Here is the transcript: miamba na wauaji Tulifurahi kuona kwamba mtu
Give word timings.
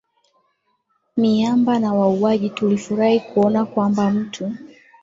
miamba 1.17 1.79
na 1.79 1.93
wauaji 1.93 2.49
Tulifurahi 2.49 3.19
kuona 3.19 3.65
kwamba 3.65 4.11
mtu 4.11 4.53